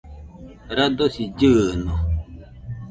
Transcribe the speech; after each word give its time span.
radosi 0.77 1.23
llɨɨno 1.37 1.95